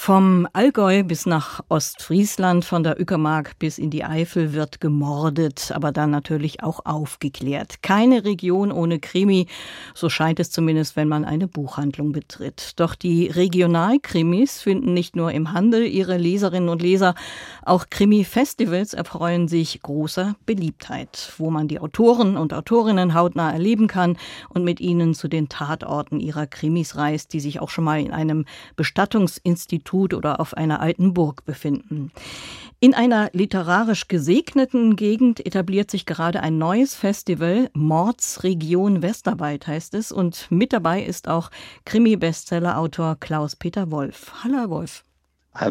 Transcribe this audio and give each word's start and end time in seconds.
Vom 0.00 0.48
Allgäu 0.52 1.02
bis 1.02 1.26
nach 1.26 1.60
Ostfriesland, 1.68 2.64
von 2.64 2.82
der 2.82 2.98
Uckermark 2.98 3.58
bis 3.58 3.78
in 3.78 3.90
die 3.90 4.04
Eifel 4.04 4.54
wird 4.54 4.80
gemordet, 4.80 5.72
aber 5.74 5.92
dann 5.92 6.10
natürlich 6.10 6.62
auch 6.62 6.86
aufgeklärt. 6.86 7.82
Keine 7.82 8.24
Region 8.24 8.72
ohne 8.72 9.00
Krimi, 9.00 9.48
so 9.94 10.08
scheint 10.08 10.40
es 10.40 10.50
zumindest, 10.50 10.96
wenn 10.96 11.08
man 11.08 11.26
eine 11.26 11.46
Buchhandlung 11.46 12.12
betritt. 12.12 12.74
Doch 12.76 12.94
die 12.94 13.26
Regionalkrimis 13.26 14.62
finden 14.62 14.94
nicht 14.94 15.14
nur 15.14 15.32
im 15.32 15.52
Handel 15.52 15.84
ihre 15.84 16.16
Leserinnen 16.16 16.70
und 16.70 16.80
Leser, 16.80 17.14
auch 17.66 17.86
Krimi-Festivals 17.90 18.94
erfreuen 18.94 19.46
sich 19.48 19.82
großer 19.82 20.36
Beliebtheit, 20.46 21.34
wo 21.36 21.50
man 21.50 21.68
die 21.68 21.80
Autoren 21.80 22.38
und 22.38 22.54
Autorinnen 22.54 23.12
hautnah 23.12 23.52
erleben 23.52 23.88
kann 23.88 24.16
und 24.48 24.64
mit 24.64 24.80
ihnen 24.80 25.12
zu 25.12 25.28
den 25.28 25.50
Tatorten 25.50 26.20
ihrer 26.20 26.46
Krimis 26.46 26.96
reist, 26.96 27.34
die 27.34 27.40
sich 27.40 27.60
auch 27.60 27.68
schon 27.68 27.84
mal 27.84 28.00
in 28.00 28.12
einem 28.12 28.46
Bestattungsinstitut 28.76 29.87
Institut 29.88 30.12
oder 30.14 30.40
auf 30.40 30.54
einer 30.54 30.80
alten 30.80 31.14
Burg 31.14 31.44
befinden. 31.44 32.12
In 32.80 32.94
einer 32.94 33.30
literarisch 33.32 34.06
gesegneten 34.06 34.94
Gegend 34.94 35.44
etabliert 35.44 35.90
sich 35.90 36.06
gerade 36.06 36.42
ein 36.42 36.58
neues 36.58 36.94
Festival, 36.94 37.70
Mordsregion 37.74 39.02
Westerwald 39.02 39.66
heißt 39.66 39.94
es, 39.94 40.12
und 40.12 40.46
mit 40.50 40.72
dabei 40.72 41.02
ist 41.02 41.26
auch 41.26 41.50
Krimi-Bestseller-Autor 41.86 43.16
Klaus-Peter 43.18 43.90
Wolf. 43.90 44.32
Hallo, 44.44 44.70
Wolf. 44.70 45.04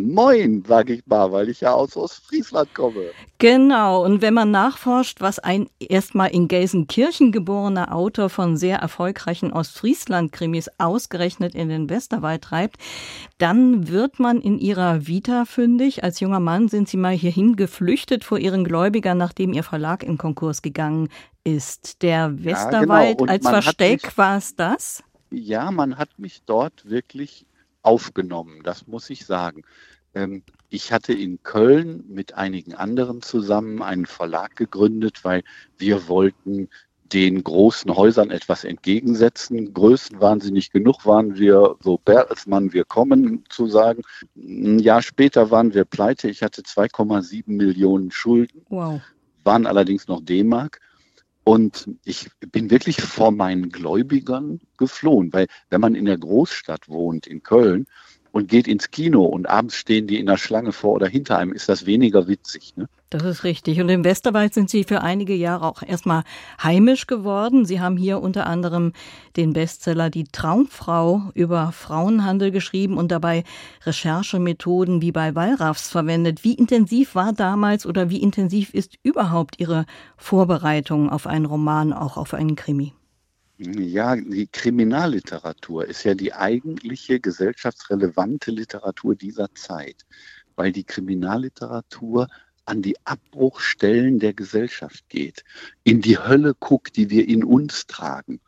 Moin, 0.01 0.63
sage 0.67 0.95
ich 0.95 1.07
mal, 1.07 1.31
weil 1.31 1.47
ich 1.47 1.61
ja 1.61 1.73
aus 1.73 1.95
Ostfriesland 1.95 2.73
komme. 2.73 3.11
Genau, 3.37 4.03
und 4.03 4.21
wenn 4.21 4.33
man 4.33 4.51
nachforscht, 4.51 5.21
was 5.21 5.39
ein 5.39 5.69
erstmal 5.79 6.29
in 6.31 6.49
Gelsenkirchen 6.49 7.31
geborener 7.31 7.95
Autor 7.95 8.29
von 8.29 8.57
sehr 8.57 8.79
erfolgreichen 8.79 9.53
Ostfriesland-Krimis 9.53 10.69
ausgerechnet 10.77 11.55
in 11.55 11.69
den 11.69 11.89
Westerwald 11.89 12.43
treibt, 12.43 12.77
dann 13.37 13.87
wird 13.87 14.19
man 14.19 14.41
in 14.41 14.59
ihrer 14.59 15.07
Vita 15.07 15.45
fündig. 15.45 16.03
Als 16.03 16.19
junger 16.19 16.41
Mann 16.41 16.67
sind 16.67 16.89
sie 16.89 16.97
mal 16.97 17.13
hierhin 17.13 17.55
geflüchtet 17.55 18.25
vor 18.25 18.39
ihren 18.39 18.65
Gläubigern, 18.65 19.17
nachdem 19.17 19.53
ihr 19.53 19.63
Verlag 19.63 20.03
in 20.03 20.17
Konkurs 20.17 20.61
gegangen 20.61 21.07
ist. 21.45 22.01
Der 22.01 22.43
Westerwald 22.43 23.21
ja, 23.21 23.25
genau. 23.25 23.31
als 23.31 23.47
Versteck 23.47 24.17
war 24.17 24.37
es 24.37 24.55
das? 24.55 25.03
Ja, 25.29 25.71
man 25.71 25.97
hat 25.97 26.19
mich 26.19 26.41
dort 26.45 26.89
wirklich 26.89 27.45
aufgenommen, 27.81 28.61
das 28.63 28.87
muss 28.87 29.09
ich 29.09 29.25
sagen. 29.25 29.63
Ähm, 30.13 30.43
ich 30.69 30.91
hatte 30.91 31.13
in 31.13 31.41
Köln 31.43 32.03
mit 32.07 32.33
einigen 32.33 32.73
anderen 32.73 33.21
zusammen 33.21 33.81
einen 33.81 34.05
Verlag 34.05 34.55
gegründet, 34.55 35.23
weil 35.23 35.43
wir 35.77 36.07
wollten 36.07 36.69
den 37.13 37.43
großen 37.43 37.95
Häusern 37.95 38.31
etwas 38.31 38.63
entgegensetzen. 38.63 39.73
Größen 39.73 40.19
waren 40.19 40.41
sie 40.41 40.51
nicht 40.51 40.73
genug, 40.73 41.05
waren 41.05 41.37
wir 41.37 41.75
so 41.81 41.97
Bertelsmann, 41.97 42.73
wir 42.73 42.83
kommen 42.83 43.43
zu 43.49 43.67
sagen. 43.67 44.01
Ein 44.35 44.79
Jahr 44.79 45.01
später 45.01 45.49
waren 45.51 45.73
wir 45.73 45.85
pleite. 45.85 46.29
Ich 46.29 46.43
hatte 46.43 46.63
2,7 46.63 47.43
Millionen 47.47 48.11
Schulden, 48.11 48.61
wow. 48.69 49.01
waren 49.43 49.65
allerdings 49.65 50.07
noch 50.07 50.21
D-Mark. 50.21 50.81
Und 51.47 51.89
ich 52.03 52.29
bin 52.51 52.69
wirklich 52.69 53.01
vor 53.01 53.31
meinen 53.31 53.69
Gläubigern 53.69 54.59
geflohen, 54.77 55.31
weil 55.31 55.47
wenn 55.69 55.79
man 55.79 55.95
in 55.95 56.03
der 56.03 56.17
Großstadt 56.17 56.89
wohnt, 56.89 57.25
in 57.25 57.41
Köln, 57.41 57.87
und 58.31 58.49
geht 58.49 58.67
ins 58.67 58.91
Kino 58.91 59.23
und 59.23 59.49
abends 59.49 59.75
stehen 59.75 60.07
die 60.07 60.19
in 60.19 60.25
der 60.25 60.37
Schlange 60.37 60.71
vor 60.71 60.93
oder 60.93 61.07
hinter 61.07 61.37
einem, 61.37 61.53
ist 61.53 61.69
das 61.69 61.85
weniger 61.85 62.27
witzig. 62.27 62.73
Ne? 62.75 62.87
Das 63.09 63.23
ist 63.23 63.45
richtig. 63.45 63.79
Und 63.79 63.87
im 63.87 64.03
Westerwald 64.03 64.53
sind 64.53 64.69
Sie 64.69 64.83
für 64.83 65.01
einige 65.01 65.33
Jahre 65.33 65.65
auch 65.65 65.81
erstmal 65.81 66.23
heimisch 66.61 67.07
geworden. 67.07 67.63
Sie 67.63 67.79
haben 67.79 67.95
hier 67.95 68.21
unter 68.21 68.47
anderem 68.47 68.91
den 69.37 69.53
Bestseller 69.53 70.09
Die 70.09 70.25
Traumfrau 70.25 71.31
über 71.33 71.71
Frauenhandel 71.71 72.51
geschrieben 72.51 72.97
und 72.97 73.09
dabei 73.11 73.45
Recherchemethoden 73.85 75.01
wie 75.01 75.13
bei 75.13 75.35
Wallraffs 75.35 75.89
verwendet. 75.89 76.43
Wie 76.43 76.55
intensiv 76.55 77.15
war 77.15 77.31
damals 77.31 77.85
oder 77.85 78.09
wie 78.09 78.21
intensiv 78.21 78.73
ist 78.73 78.95
überhaupt 79.03 79.57
Ihre 79.59 79.85
Vorbereitung 80.17 81.09
auf 81.09 81.27
einen 81.27 81.45
Roman, 81.45 81.93
auch 81.93 82.17
auf 82.17 82.33
einen 82.33 82.57
Krimi? 82.57 82.93
Ja, 83.59 84.15
die 84.15 84.45
Kriminalliteratur 84.45 85.85
ist 85.85 86.03
ja 86.03 86.13
die 86.13 86.31
eigentliche 86.31 87.19
gesellschaftsrelevante 87.19 88.51
Literatur 88.51 89.15
dieser 89.15 89.51
Zeit, 89.55 90.05
weil 90.55 90.71
die 90.71 90.83
Kriminalliteratur 90.83 92.27
an 92.65 92.83
die 92.83 92.95
Abbruchstellen 93.05 94.19
der 94.19 94.35
Gesellschaft 94.35 95.09
geht, 95.09 95.43
in 95.83 96.01
die 96.01 96.19
Hölle 96.19 96.53
guckt, 96.59 96.97
die 96.97 97.09
wir 97.09 97.27
in 97.27 97.43
uns 97.43 97.87
tragen, 97.87 98.41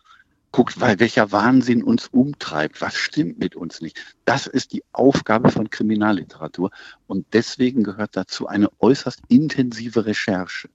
guckt, 0.52 0.80
weil 0.80 1.00
welcher 1.00 1.32
Wahnsinn 1.32 1.84
uns 1.84 2.08
umtreibt, 2.10 2.80
was 2.80 2.96
stimmt 2.96 3.40
mit 3.40 3.56
uns 3.56 3.82
nicht. 3.82 4.16
Das 4.26 4.46
ist 4.46 4.74
die 4.74 4.84
Aufgabe 4.92 5.50
von 5.50 5.72
Kriminalliteratur 5.72 6.70
und 7.08 7.26
deswegen 7.34 7.84
gehört 7.84 8.16
dazu 8.16 8.46
eine 8.46 8.70
äußerst 8.80 9.22
intensive 9.28 10.06
Recherche. 10.06 10.70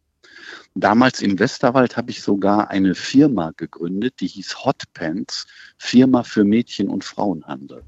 Damals 0.74 1.22
im 1.22 1.38
Westerwald 1.38 1.96
habe 1.96 2.10
ich 2.10 2.22
sogar 2.22 2.70
eine 2.70 2.94
Firma 2.94 3.52
gegründet, 3.56 4.20
die 4.20 4.26
hieß 4.26 4.64
Hot 4.64 4.82
Pants, 4.92 5.46
Firma 5.78 6.22
für 6.22 6.44
Mädchen- 6.44 6.88
und 6.88 7.04
Frauenhandel. 7.04 7.84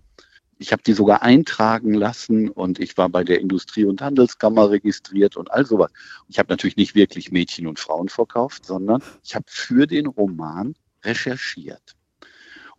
Ich 0.59 0.73
habe 0.73 0.83
die 0.83 0.95
sogar 0.95 1.23
eintragen 1.23 1.93
lassen 1.93 2.49
und 2.49 2.79
ich 2.79 2.97
war 2.97 3.09
bei 3.11 3.25
der 3.25 3.41
Industrie- 3.41 3.85
und 3.85 4.01
Handelskammer 4.01 4.71
registriert 4.71 5.37
und 5.37 5.51
all 5.51 5.67
sowas. 5.67 5.91
Ich 6.29 6.39
habe 6.39 6.51
natürlich 6.51 6.77
nicht 6.77 6.95
wirklich 6.95 7.31
Mädchen 7.31 7.67
und 7.67 7.79
Frauen 7.79 8.09
verkauft, 8.09 8.65
sondern 8.65 9.03
ich 9.23 9.35
habe 9.35 9.45
für 9.49 9.87
den 9.87 10.07
Roman 10.07 10.75
recherchiert. 11.05 11.95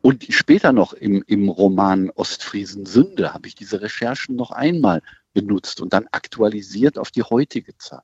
Und 0.02 0.26
später 0.30 0.74
noch 0.74 0.94
im, 0.94 1.24
im 1.28 1.50
Roman 1.50 2.10
Ostfriesen 2.12 2.86
Sünde 2.86 3.34
habe 3.34 3.48
ich 3.48 3.56
diese 3.56 3.82
Recherchen 3.82 4.36
noch 4.36 4.52
einmal 4.52 5.02
benutzt 5.34 5.82
und 5.82 5.94
dann 5.94 6.08
aktualisiert 6.12 6.98
auf 6.98 7.12
die 7.12 7.24
heutige 7.24 7.78
Zeit. 7.78 8.02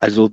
Also 0.00 0.30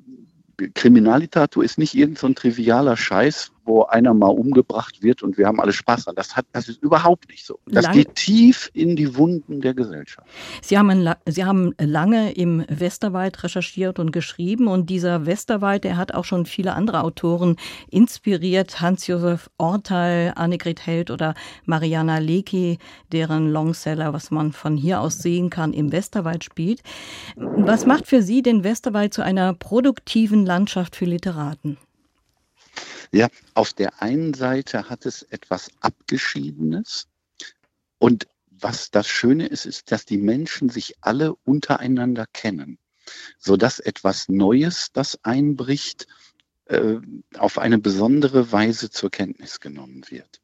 Kriminalliteratur 0.74 1.64
ist 1.64 1.78
nicht 1.78 1.94
irgendein 1.94 2.34
so 2.34 2.42
trivialer 2.42 2.98
Scheiß, 2.98 3.52
wo 3.68 3.84
einer 3.84 4.14
mal 4.14 4.30
umgebracht 4.30 5.04
wird 5.04 5.22
und 5.22 5.38
wir 5.38 5.46
haben 5.46 5.60
alle 5.60 5.74
Spaß 5.74 6.08
an. 6.08 6.16
Das, 6.16 6.36
hat, 6.36 6.46
das 6.54 6.70
ist 6.70 6.82
überhaupt 6.82 7.30
nicht 7.30 7.46
so. 7.46 7.60
Das 7.66 7.86
Lang 7.86 7.94
geht 7.94 8.16
tief 8.16 8.72
in 8.74 8.96
die 8.96 9.16
Wunden 9.16 9.62
der 9.62 9.74
Gesellschaft. 9.74 10.28
Sie 10.62 10.78
haben, 10.78 11.10
Sie 11.26 11.46
haben 11.46 11.74
lange 11.80 12.32
im 12.32 12.66
Westerwald 12.70 13.44
recherchiert 13.44 14.00
und 14.00 14.12
geschrieben 14.12 14.68
und 14.68 14.90
dieser 14.90 15.26
Westerwald, 15.26 15.84
der 15.84 15.98
hat 15.98 16.14
auch 16.14 16.26
schon 16.26 16.46
viele 16.46 16.74
andere 16.74 17.04
Autoren 17.04 17.58
inspiriert. 17.90 18.82
Hans-Josef 18.82 19.50
Ortal, 19.58 20.34
Annegret 20.36 20.86
Held 20.86 21.12
oder 21.12 21.36
Mariana 21.66 22.20
Lecki, 22.20 22.80
deren 23.12 23.52
Longseller, 23.52 24.14
was 24.14 24.32
man 24.32 24.54
von 24.54 24.78
hier 24.78 25.02
aus 25.02 25.20
sehen 25.20 25.50
kann, 25.50 25.74
im 25.74 25.92
Westerwald 25.92 26.44
spielt. 26.44 26.82
Was 27.36 27.86
macht 27.86 28.08
für 28.08 28.22
Sie 28.22 28.42
den 28.42 28.64
Westerwald 28.64 29.14
zu 29.14 29.22
einer 29.22 29.54
produktiven 29.54 30.46
Landschaft 30.46 30.96
für 30.96 31.06
Literaten? 31.06 31.78
Ja, 33.12 33.30
auf 33.54 33.74
der 33.74 34.02
einen 34.02 34.34
Seite 34.34 34.90
hat 34.90 35.06
es 35.06 35.24
etwas 35.24 35.72
Abgeschiedenes 35.80 37.08
und 38.00 38.28
was 38.50 38.92
das 38.92 39.08
Schöne 39.08 39.48
ist, 39.48 39.66
ist, 39.66 39.92
dass 39.92 40.06
die 40.06 40.18
Menschen 40.18 40.70
sich 40.70 40.96
alle 41.02 41.36
untereinander 41.36 42.26
kennen, 42.34 42.80
sodass 43.38 43.80
etwas 43.80 44.30
Neues, 44.30 44.92
das 44.94 45.24
einbricht, 45.24 46.08
äh, 46.66 46.98
auf 47.38 47.60
eine 47.60 47.78
besondere 47.78 48.52
Weise 48.52 48.90
zur 48.90 49.12
Kenntnis 49.12 49.60
genommen 49.60 50.04
wird. 50.10 50.42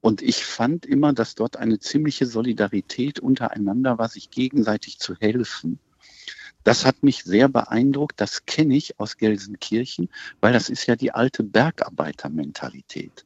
Und 0.00 0.22
ich 0.22 0.44
fand 0.44 0.86
immer, 0.86 1.12
dass 1.12 1.34
dort 1.34 1.56
eine 1.56 1.78
ziemliche 1.78 2.26
Solidarität 2.26 3.20
untereinander 3.20 3.98
war, 3.98 4.08
sich 4.08 4.30
gegenseitig 4.30 4.98
zu 4.98 5.16
helfen 5.16 5.78
das 6.64 6.86
hat 6.86 7.02
mich 7.02 7.24
sehr 7.24 7.48
beeindruckt. 7.48 8.20
Das 8.20 8.46
kenne 8.46 8.76
ich 8.76 8.98
aus 9.00 9.16
Gelsenkirchen, 9.16 10.08
weil 10.40 10.52
das 10.52 10.68
ist 10.68 10.86
ja 10.86 10.96
die 10.96 11.12
alte 11.12 11.42
Bergarbeitermentalität. 11.42 13.24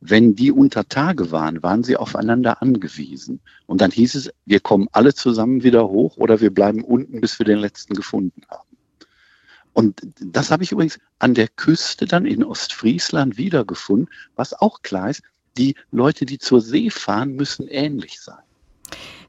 Wenn 0.00 0.34
die 0.34 0.50
unter 0.50 0.88
Tage 0.88 1.30
waren, 1.30 1.62
waren 1.62 1.84
sie 1.84 1.96
aufeinander 1.96 2.62
angewiesen. 2.62 3.40
Und 3.66 3.80
dann 3.80 3.90
hieß 3.90 4.14
es, 4.14 4.30
wir 4.46 4.60
kommen 4.60 4.88
alle 4.92 5.14
zusammen 5.14 5.62
wieder 5.62 5.88
hoch 5.88 6.16
oder 6.16 6.40
wir 6.40 6.52
bleiben 6.52 6.82
unten, 6.82 7.20
bis 7.20 7.38
wir 7.38 7.46
den 7.46 7.58
letzten 7.58 7.94
gefunden 7.94 8.42
haben. 8.48 8.68
Und 9.74 10.00
das 10.18 10.50
habe 10.50 10.64
ich 10.64 10.72
übrigens 10.72 10.98
an 11.18 11.34
der 11.34 11.48
Küste 11.48 12.06
dann 12.06 12.26
in 12.26 12.42
Ostfriesland 12.42 13.36
wiedergefunden, 13.36 14.08
was 14.34 14.54
auch 14.54 14.82
klar 14.82 15.10
ist, 15.10 15.22
die 15.56 15.74
Leute, 15.90 16.24
die 16.24 16.38
zur 16.38 16.60
See 16.60 16.90
fahren, 16.90 17.34
müssen 17.34 17.68
ähnlich 17.68 18.20
sein. 18.20 18.42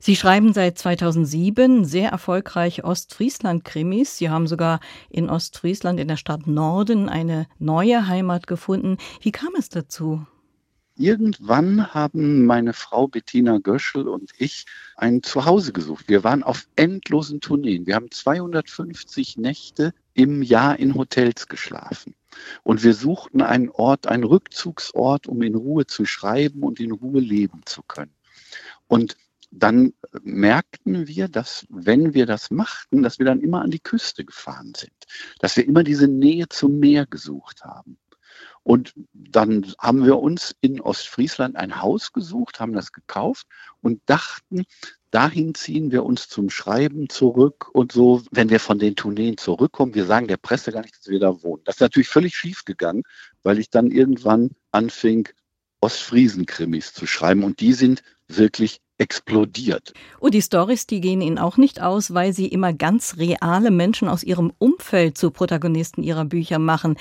Sie 0.01 0.15
schreiben 0.15 0.53
seit 0.53 0.77
2007 0.77 1.83
sehr 1.83 2.09
erfolgreich 2.09 2.85
Ostfriesland-Krimis. 2.85 4.17
Sie 4.17 4.29
haben 4.29 4.47
sogar 4.47 4.79
in 5.09 5.29
Ostfriesland 5.29 5.99
in 5.99 6.07
der 6.07 6.15
Stadt 6.15 6.47
Norden 6.47 7.09
eine 7.09 7.47
neue 7.59 8.07
Heimat 8.07 8.47
gefunden. 8.47 8.97
Wie 9.21 9.33
kam 9.33 9.49
es 9.57 9.67
dazu? 9.67 10.25
Irgendwann 10.95 11.93
haben 11.93 12.45
meine 12.45 12.71
Frau 12.71 13.07
Bettina 13.07 13.59
Göschel 13.59 14.07
und 14.07 14.31
ich 14.37 14.65
ein 14.95 15.21
Zuhause 15.21 15.73
gesucht. 15.73 16.07
Wir 16.07 16.23
waren 16.23 16.43
auf 16.43 16.67
endlosen 16.77 17.41
Tourneen. 17.41 17.85
Wir 17.85 17.95
haben 17.95 18.09
250 18.09 19.37
Nächte 19.37 19.93
im 20.13 20.41
Jahr 20.41 20.79
in 20.79 20.95
Hotels 20.95 21.47
geschlafen. 21.47 22.15
Und 22.63 22.83
wir 22.83 22.93
suchten 22.93 23.41
einen 23.41 23.69
Ort, 23.69 24.07
einen 24.07 24.23
Rückzugsort, 24.23 25.27
um 25.27 25.41
in 25.41 25.55
Ruhe 25.55 25.85
zu 25.87 26.05
schreiben 26.05 26.63
und 26.63 26.79
in 26.79 26.91
Ruhe 26.91 27.19
leben 27.19 27.61
zu 27.65 27.81
können. 27.83 28.13
Und 28.87 29.17
dann 29.51 29.93
merkten 30.21 31.07
wir, 31.07 31.27
dass 31.27 31.65
wenn 31.69 32.13
wir 32.13 32.25
das 32.25 32.51
machten, 32.51 33.03
dass 33.03 33.19
wir 33.19 33.25
dann 33.25 33.41
immer 33.41 33.61
an 33.61 33.71
die 33.71 33.79
Küste 33.79 34.25
gefahren 34.25 34.73
sind, 34.75 34.93
dass 35.39 35.57
wir 35.57 35.65
immer 35.65 35.83
diese 35.83 36.07
Nähe 36.07 36.47
zum 36.49 36.79
Meer 36.79 37.05
gesucht 37.05 37.63
haben. 37.63 37.97
Und 38.63 38.93
dann 39.13 39.73
haben 39.79 40.05
wir 40.05 40.19
uns 40.19 40.55
in 40.61 40.81
Ostfriesland 40.81 41.55
ein 41.55 41.81
Haus 41.81 42.11
gesucht, 42.11 42.59
haben 42.59 42.73
das 42.73 42.91
gekauft 42.91 43.47
und 43.81 44.01
dachten, 44.05 44.65
dahin 45.11 45.55
ziehen 45.55 45.91
wir 45.91 46.03
uns 46.03 46.27
zum 46.27 46.49
Schreiben 46.49 47.09
zurück 47.09 47.69
und 47.73 47.91
so, 47.91 48.21
wenn 48.31 48.49
wir 48.49 48.59
von 48.59 48.77
den 48.77 48.95
Tourneen 48.95 49.37
zurückkommen, 49.37 49.95
wir 49.95 50.05
sagen 50.05 50.27
der 50.27 50.37
Presse 50.37 50.71
gar 50.71 50.81
nicht, 50.81 50.97
dass 50.97 51.07
wir 51.07 51.19
da 51.19 51.41
wohnen. 51.41 51.63
Das 51.65 51.77
ist 51.77 51.81
natürlich 51.81 52.09
völlig 52.09 52.35
schief 52.35 52.65
gegangen, 52.65 53.03
weil 53.41 53.59
ich 53.59 53.69
dann 53.69 53.89
irgendwann 53.89 54.51
anfing, 54.71 55.27
Ostfriesen-Krimis 55.81 56.93
zu 56.93 57.07
schreiben 57.07 57.43
und 57.43 57.61
die 57.61 57.73
sind 57.73 58.03
wirklich 58.27 58.81
explodiert. 58.99 59.93
Und 60.19 60.33
die 60.33 60.41
Stories, 60.41 60.85
die 60.85 61.01
gehen 61.01 61.21
Ihnen 61.21 61.39
auch 61.39 61.57
nicht 61.57 61.81
aus, 61.81 62.13
weil 62.13 62.33
Sie 62.33 62.47
immer 62.47 62.73
ganz 62.73 63.17
reale 63.17 63.71
Menschen 63.71 64.07
aus 64.07 64.23
Ihrem 64.23 64.53
Umfeld 64.59 65.17
zu 65.17 65.31
Protagonisten 65.31 66.03
Ihrer 66.03 66.25
Bücher 66.25 66.59
machen. 66.59 66.97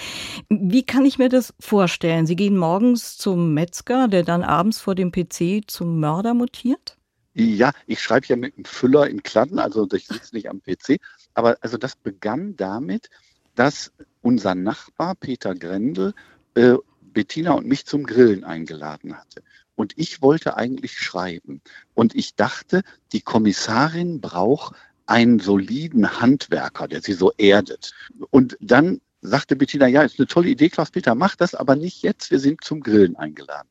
Wie 0.49 0.85
kann 0.85 1.05
ich 1.05 1.19
mir 1.19 1.29
das 1.29 1.53
vorstellen? 1.61 2.27
Sie 2.27 2.37
gehen 2.37 2.57
morgens 2.57 3.19
zum 3.19 3.53
Metzger, 3.53 4.09
der 4.09 4.23
dann 4.23 4.43
abends 4.43 4.81
vor 4.81 4.95
dem 4.95 5.13
PC 5.13 5.63
zum 5.67 6.01
Mörder 6.01 6.35
mutiert? 6.35 6.97
Ja, 7.35 7.73
ich 7.87 8.01
schreibe 8.01 8.27
ja 8.27 8.37
mit 8.37 8.57
einem 8.57 8.65
Füller 8.65 9.09
in 9.09 9.23
Kladden, 9.23 9.59
also 9.59 9.87
ich 9.93 10.07
sitze 10.07 10.35
nicht 10.35 10.49
am 10.49 10.61
PC. 10.61 10.99
Aber 11.35 11.59
also 11.61 11.77
das 11.77 11.97
begann 11.97 12.57
damit, 12.57 13.11
dass 13.55 13.93
unser 14.23 14.55
Nachbar 14.55 15.15
Peter 15.17 15.55
Grendel 15.55 16.15
äh, 16.55 16.75
Bettina 17.01 17.53
und 17.53 17.67
mich 17.67 17.87
zum 17.87 18.05
Grillen 18.05 18.45
eingeladen 18.45 19.17
hatte. 19.17 19.43
Und 19.79 19.93
ich 19.95 20.23
wollte 20.23 20.57
eigentlich 20.57 20.99
schreiben. 20.99 21.61
Und 21.95 22.17
ich 22.17 22.35
dachte, 22.35 22.83
die 23.13 23.21
Kommissarin 23.21 24.21
braucht 24.21 24.75
einen 25.07 25.39
soliden 25.39 26.21
Handwerker, 26.21 26.89
der 26.89 27.01
sie 27.01 27.13
so 27.13 27.31
erdet. 27.39 27.95
Und 28.31 28.57
dann 28.61 29.01
sagte 29.21 29.55
Bettina, 29.55 29.87
ja, 29.87 30.03
ist 30.03 30.19
eine 30.19 30.27
tolle 30.27 30.49
Idee, 30.49 30.69
Klaus-Peter, 30.69 31.15
mach 31.15 31.37
das, 31.37 31.55
aber 31.55 31.77
nicht 31.77 32.03
jetzt, 32.03 32.33
wir 32.33 32.41
sind 32.41 32.65
zum 32.65 32.81
Grillen 32.81 33.15
eingeladen. 33.15 33.69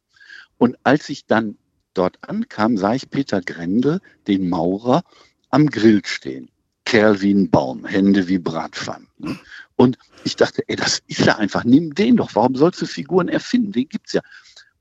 Und 0.58 0.78
als 0.84 1.10
ich 1.10 1.26
dann 1.26 1.58
dort 1.94 2.18
ankam, 2.22 2.78
sah 2.78 2.94
ich 2.94 3.10
Peter 3.10 3.42
Grendel, 3.42 4.00
den 4.28 4.48
Maurer, 4.48 5.04
am 5.50 5.70
Grill 5.70 6.06
stehen. 6.06 6.50
Kerl 6.86 7.20
wie 7.20 7.34
ein 7.34 7.50
Baum, 7.50 7.84
Hände 7.84 8.30
wie 8.30 8.40
Bratpfannen. 8.40 9.10
Ne? 9.18 9.38
Und 9.76 9.98
ich 10.24 10.38
dachte, 10.38 10.64
ey, 10.70 10.78
das 10.78 11.02
ist 11.08 11.26
ja 11.26 11.36
einfach, 11.36 11.66
nimm 11.66 11.94
den 11.96 12.16
doch. 12.16 12.34
Warum 12.34 12.56
sollst 12.56 12.82
du 12.82 12.86
Figuren 12.86 13.28
erfinden? 13.28 13.74
Den 13.74 13.90
gibt's 13.90 14.14
ja. 14.14 14.22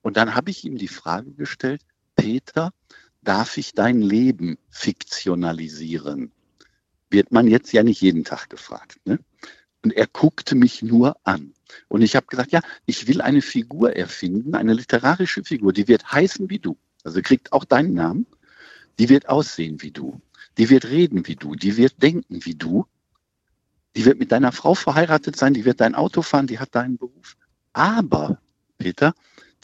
Und 0.06 0.16
dann 0.16 0.36
habe 0.36 0.52
ich 0.52 0.64
ihm 0.64 0.78
die 0.78 0.86
Frage 0.86 1.32
gestellt, 1.32 1.82
Peter, 2.14 2.72
darf 3.22 3.56
ich 3.56 3.72
dein 3.72 4.00
Leben 4.00 4.56
fiktionalisieren? 4.70 6.30
Wird 7.10 7.32
man 7.32 7.48
jetzt 7.48 7.72
ja 7.72 7.82
nicht 7.82 8.02
jeden 8.02 8.22
Tag 8.22 8.48
gefragt. 8.48 9.00
Ne? 9.04 9.18
Und 9.82 9.92
er 9.92 10.06
guckte 10.06 10.54
mich 10.54 10.80
nur 10.80 11.16
an. 11.24 11.54
Und 11.88 12.02
ich 12.02 12.14
habe 12.14 12.26
gesagt, 12.26 12.52
ja, 12.52 12.60
ich 12.84 13.08
will 13.08 13.20
eine 13.20 13.42
Figur 13.42 13.96
erfinden, 13.96 14.54
eine 14.54 14.74
literarische 14.74 15.42
Figur, 15.42 15.72
die 15.72 15.88
wird 15.88 16.12
heißen 16.12 16.48
wie 16.50 16.60
du. 16.60 16.78
Also 17.02 17.20
kriegt 17.20 17.52
auch 17.52 17.64
deinen 17.64 17.94
Namen. 17.94 18.28
Die 19.00 19.08
wird 19.08 19.28
aussehen 19.28 19.82
wie 19.82 19.90
du. 19.90 20.20
Die 20.56 20.70
wird 20.70 20.84
reden 20.84 21.26
wie 21.26 21.34
du. 21.34 21.56
Die 21.56 21.76
wird 21.76 22.00
denken 22.00 22.44
wie 22.44 22.54
du. 22.54 22.86
Die 23.96 24.04
wird 24.04 24.20
mit 24.20 24.30
deiner 24.30 24.52
Frau 24.52 24.76
verheiratet 24.76 25.34
sein. 25.34 25.52
Die 25.52 25.64
wird 25.64 25.80
dein 25.80 25.96
Auto 25.96 26.22
fahren. 26.22 26.46
Die 26.46 26.60
hat 26.60 26.76
deinen 26.76 26.96
Beruf. 26.96 27.36
Aber, 27.72 28.40
Peter, 28.78 29.12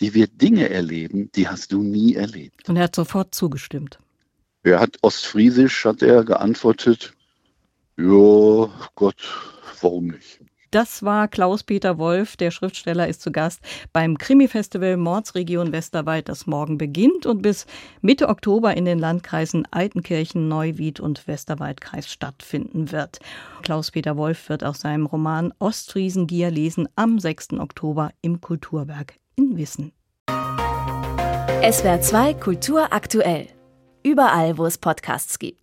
die 0.00 0.15
wird 0.15 0.41
Dinge 0.41 0.71
erleben, 0.71 1.31
die 1.35 1.49
hast 1.49 1.73
du 1.73 1.83
nie 1.83 2.15
erlebt. 2.15 2.69
Und 2.69 2.77
er 2.77 2.85
hat 2.85 2.97
sofort 2.97 3.35
zugestimmt. 3.35 3.99
Er 4.62 4.81
hat 4.81 4.97
ostfriesisch, 5.03 5.85
hat 5.85 6.03
er 6.03 6.25
geantwortet, 6.25 7.15
ja, 7.97 8.71
Gott, 8.94 9.17
warum 9.81 10.09
nicht? 10.09 10.41
Das 10.73 11.03
war 11.03 11.29
Klaus-Peter 11.29 11.99
Wolf, 11.99 12.39
der 12.39 12.50
Schriftsteller 12.50 13.06
ist 13.06 13.21
zu 13.21 13.31
Gast 13.31 13.61
beim 13.93 14.17
Krimi-Festival 14.17 14.97
Mordsregion 14.97 15.71
Westerwald, 15.71 16.31
das 16.31 16.47
morgen 16.47 16.79
beginnt 16.79 17.27
und 17.27 17.43
bis 17.43 17.67
Mitte 18.00 18.31
Oktober 18.31 18.75
in 18.75 18.87
den 18.87 18.99
Landkreisen 18.99 19.69
Altenkirchen, 19.71 20.49
Neuwied 20.49 20.99
und 20.99 21.29
Westerwaldkreis 21.29 22.11
stattfinden 22.11 22.91
wird. 22.91 23.19
Klaus-Peter 23.61 24.17
Wolf 24.17 24.49
wird 24.49 24.65
auch 24.65 24.75
seinem 24.75 25.05
Roman 25.05 25.53
Ostfriesengier 25.59 26.50
lesen 26.50 26.89
am 26.97 27.19
6. 27.19 27.53
Oktober 27.59 28.11
im 28.23 28.41
Kulturwerk 28.41 29.17
in 29.37 29.56
Wissen. 29.56 29.93
SWR 31.62 32.00
2 32.00 32.34
Kultur 32.34 32.93
aktuell. 32.93 33.49
Überall, 34.02 34.58
wo 34.58 34.67
es 34.67 34.79
Podcasts 34.79 35.38
gibt. 35.38 35.61